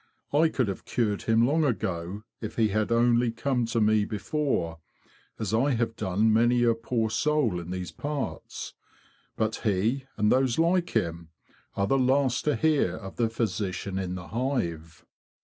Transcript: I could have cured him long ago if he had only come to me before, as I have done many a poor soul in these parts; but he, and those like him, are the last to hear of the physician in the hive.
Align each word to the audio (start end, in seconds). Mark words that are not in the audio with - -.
I 0.33 0.49
could 0.49 0.67
have 0.67 0.83
cured 0.83 1.21
him 1.21 1.45
long 1.45 1.63
ago 1.63 2.23
if 2.41 2.55
he 2.55 2.69
had 2.69 2.91
only 2.91 3.29
come 3.31 3.67
to 3.67 3.79
me 3.79 4.03
before, 4.03 4.79
as 5.37 5.53
I 5.53 5.73
have 5.75 5.95
done 5.95 6.33
many 6.33 6.63
a 6.63 6.73
poor 6.73 7.11
soul 7.11 7.59
in 7.59 7.69
these 7.69 7.91
parts; 7.91 8.73
but 9.35 9.57
he, 9.57 10.05
and 10.17 10.31
those 10.31 10.57
like 10.57 10.95
him, 10.95 11.29
are 11.75 11.85
the 11.85 11.99
last 11.99 12.45
to 12.45 12.55
hear 12.55 12.95
of 12.95 13.17
the 13.17 13.29
physician 13.29 13.99
in 13.99 14.15
the 14.15 14.29
hive. 14.29 15.05